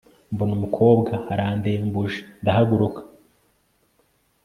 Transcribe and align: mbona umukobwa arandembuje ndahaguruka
mbona 0.33 0.51
umukobwa 0.57 1.11
arandembuje 1.31 2.19
ndahaguruka 2.41 3.01